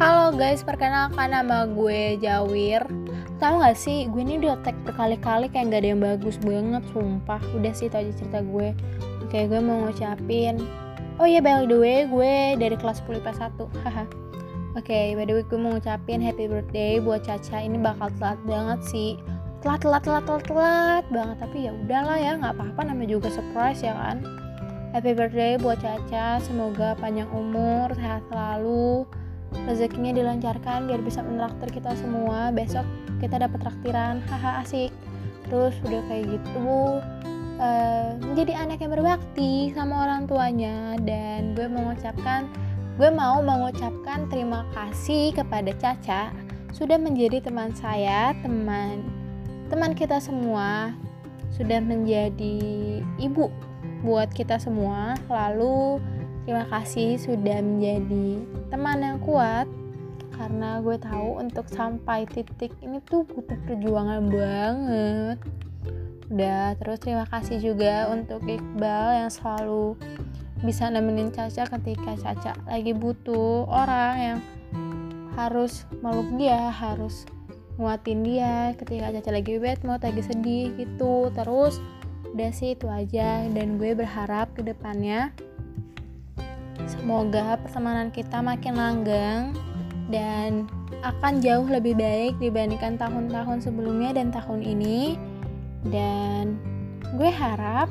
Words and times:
Halo 0.00 0.32
guys, 0.32 0.64
perkenalkan 0.64 1.28
nama 1.28 1.68
gue 1.68 2.16
Jawir. 2.24 2.88
Tahu 3.36 3.60
gak 3.60 3.76
sih, 3.76 4.08
gue 4.08 4.24
ini 4.24 4.40
udah 4.40 4.56
tag 4.64 4.72
berkali-kali 4.80 5.52
kayak 5.52 5.76
gak 5.76 5.84
ada 5.84 5.88
yang 5.92 6.00
bagus 6.00 6.40
banget, 6.40 6.80
sumpah. 6.96 7.36
Udah 7.52 7.68
sih, 7.76 7.92
itu 7.92 8.00
aja 8.00 8.08
cerita 8.16 8.40
gue. 8.40 8.72
Oke, 9.20 9.44
gue 9.44 9.60
mau 9.60 9.84
ngucapin. 9.84 10.56
Oh 11.20 11.28
iya, 11.28 11.44
by 11.44 11.68
the 11.68 11.76
way, 11.76 12.08
gue 12.08 12.56
dari 12.56 12.80
kelas 12.80 13.04
10 13.04 13.20
IPA 13.20 13.52
1 13.52 13.60
Haha. 13.84 14.04
Oke, 14.80 15.20
by 15.20 15.24
the 15.28 15.36
way, 15.36 15.44
gue 15.44 15.60
mau 15.60 15.76
ngucapin 15.76 16.24
happy 16.24 16.48
birthday 16.48 16.96
buat 16.96 17.20
Caca. 17.20 17.60
Ini 17.60 17.76
bakal 17.76 18.08
telat 18.16 18.40
banget 18.48 18.80
sih. 18.88 19.20
Telat, 19.60 19.84
telat, 19.84 20.00
telat, 20.00 20.24
telat, 20.24 20.44
telat 20.48 21.04
banget. 21.12 21.36
Tapi 21.44 21.68
ya 21.68 21.76
udahlah 21.76 22.16
ya, 22.16 22.40
gak 22.40 22.56
apa-apa 22.56 22.88
namanya 22.88 23.20
juga 23.20 23.28
surprise 23.28 23.84
ya 23.84 23.92
kan. 23.92 24.24
Happy 24.96 25.12
birthday 25.12 25.60
buat 25.60 25.76
Caca, 25.84 26.40
semoga 26.40 26.96
panjang 26.96 27.28
umur, 27.36 27.92
sehat 27.92 28.24
selalu, 28.32 29.04
rezekinya 29.70 30.10
dilancarkan 30.10 30.90
biar 30.90 31.00
bisa 31.00 31.22
menraktir 31.22 31.70
kita 31.70 31.94
semua. 31.94 32.50
Besok 32.50 32.82
kita 33.22 33.38
dapat 33.38 33.62
traktiran 33.62 34.18
haha 34.26 34.66
asik. 34.66 34.90
Terus 35.46 35.78
udah 35.86 36.02
kayak 36.10 36.26
gitu 36.26 36.98
uh, 37.62 38.10
menjadi 38.18 38.66
anak 38.66 38.82
yang 38.82 38.90
berbakti 38.90 39.70
sama 39.70 40.10
orang 40.10 40.26
tuanya. 40.26 40.98
Dan 40.98 41.54
gue 41.54 41.70
mengucapkan 41.70 42.50
gue 42.98 43.08
mau 43.08 43.38
mengucapkan 43.40 44.26
terima 44.26 44.66
kasih 44.74 45.30
kepada 45.32 45.70
Caca. 45.78 46.34
Sudah 46.74 46.98
menjadi 46.98 47.38
teman 47.38 47.70
saya 47.72 48.34
teman 48.42 49.06
teman 49.70 49.94
kita 49.94 50.18
semua. 50.18 50.90
Sudah 51.54 51.78
menjadi 51.78 52.58
ibu 53.22 53.46
buat 54.02 54.34
kita 54.34 54.58
semua. 54.58 55.14
Lalu 55.30 56.02
Terima 56.50 56.64
kasih 56.66 57.20
sudah 57.20 57.60
menjadi 57.60 58.42
teman 58.72 59.04
kuat 59.30 59.70
karena 60.34 60.82
gue 60.82 60.98
tahu 60.98 61.38
untuk 61.38 61.70
sampai 61.70 62.26
titik 62.26 62.74
ini 62.82 62.98
tuh 63.06 63.22
butuh 63.22 63.54
perjuangan 63.62 64.26
banget. 64.26 65.38
Udah, 66.26 66.74
terus 66.82 66.98
terima 66.98 67.26
kasih 67.30 67.62
juga 67.62 68.10
untuk 68.10 68.42
Iqbal 68.42 69.22
yang 69.22 69.30
selalu 69.30 69.94
bisa 70.66 70.90
nemenin 70.90 71.30
Caca 71.30 71.62
ketika 71.78 72.18
Caca 72.18 72.58
lagi 72.66 72.90
butuh 72.90 73.70
orang 73.70 74.14
yang 74.18 74.38
harus 75.38 75.86
meluk 76.02 76.26
dia, 76.34 76.66
harus 76.74 77.22
nguatin 77.78 78.26
dia 78.26 78.74
ketika 78.82 79.14
Caca 79.14 79.30
lagi 79.30 79.62
bad 79.62 79.78
mood, 79.86 80.02
lagi 80.02 80.26
sedih 80.26 80.74
gitu. 80.74 81.30
Terus 81.38 81.78
udah 82.34 82.50
sih 82.50 82.74
itu 82.74 82.90
aja 82.90 83.46
dan 83.46 83.78
gue 83.78 83.94
berharap 83.94 84.50
ke 84.58 84.66
depannya 84.66 85.30
Semoga 86.86 87.58
pertemanan 87.60 88.08
kita 88.14 88.40
makin 88.40 88.78
langgeng 88.78 89.42
dan 90.08 90.70
akan 91.00 91.40
jauh 91.40 91.66
lebih 91.66 91.96
baik 91.96 92.36
dibandingkan 92.38 93.00
tahun-tahun 93.00 93.64
sebelumnya 93.64 94.14
dan 94.14 94.32
tahun 94.32 94.60
ini. 94.64 95.16
Dan 95.88 96.60
gue 97.16 97.30
harap 97.32 97.88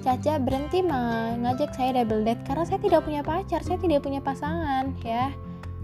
Caca 0.00 0.40
berhenti 0.40 0.80
mengajak 0.80 1.76
saya 1.76 2.00
double 2.00 2.24
date 2.24 2.40
karena 2.48 2.64
saya 2.64 2.80
tidak 2.80 3.04
punya 3.04 3.20
pacar, 3.20 3.60
saya 3.60 3.76
tidak 3.76 4.00
punya 4.00 4.24
pasangan 4.24 4.96
ya. 5.04 5.28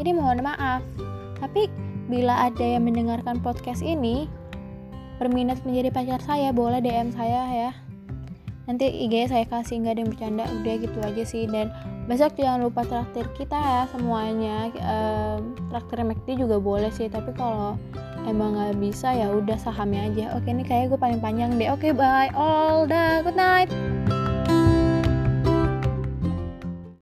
Jadi 0.00 0.10
mohon 0.16 0.40
maaf. 0.40 0.80
Tapi 1.36 1.68
bila 2.08 2.48
ada 2.48 2.64
yang 2.64 2.88
mendengarkan 2.88 3.44
podcast 3.44 3.84
ini 3.84 4.24
berminat 5.20 5.60
menjadi 5.68 5.92
pacar 5.92 6.20
saya, 6.24 6.48
boleh 6.48 6.80
DM 6.80 7.12
saya 7.12 7.44
ya 7.52 7.70
nanti 8.66 8.86
IG 8.90 9.30
saya 9.30 9.46
kasih 9.46 9.82
nggak 9.82 9.94
ada 9.94 10.00
yang 10.02 10.10
bercanda 10.10 10.44
udah 10.62 10.74
gitu 10.82 10.98
aja 11.02 11.22
sih. 11.22 11.44
Dan 11.46 11.70
besok 12.10 12.34
jangan 12.38 12.66
lupa 12.66 12.82
traktir 12.86 13.26
kita 13.38 13.56
ya 13.56 13.82
semuanya. 13.90 14.70
Ehm, 14.74 15.54
traktir 15.70 16.02
McD 16.02 16.42
juga 16.42 16.58
boleh 16.58 16.90
sih 16.90 17.06
tapi 17.06 17.30
kalau 17.34 17.78
emang 18.26 18.58
nggak 18.58 18.82
bisa 18.82 19.14
ya 19.14 19.30
udah 19.30 19.56
sahamnya 19.56 20.10
aja. 20.10 20.24
Oke 20.34 20.50
ini 20.50 20.66
kayak 20.66 20.94
gue 20.94 20.98
paling 20.98 21.22
panjang 21.22 21.54
deh. 21.54 21.70
Oke 21.70 21.94
bye 21.94 22.30
all 22.34 22.84
dah 22.84 23.22
good 23.22 23.38
night 23.38 23.70